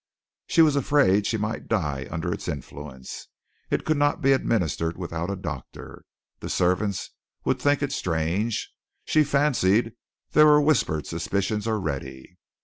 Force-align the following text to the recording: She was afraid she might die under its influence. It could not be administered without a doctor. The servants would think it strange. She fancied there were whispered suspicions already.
She 0.47 0.63
was 0.63 0.75
afraid 0.75 1.27
she 1.27 1.37
might 1.37 1.67
die 1.67 2.07
under 2.09 2.33
its 2.33 2.47
influence. 2.47 3.27
It 3.69 3.85
could 3.85 3.97
not 3.97 4.19
be 4.19 4.31
administered 4.31 4.97
without 4.97 5.29
a 5.29 5.35
doctor. 5.35 6.05
The 6.39 6.49
servants 6.49 7.11
would 7.45 7.61
think 7.61 7.83
it 7.83 7.91
strange. 7.91 8.73
She 9.05 9.23
fancied 9.23 9.93
there 10.31 10.47
were 10.47 10.59
whispered 10.59 11.05
suspicions 11.05 11.67
already. 11.67 12.39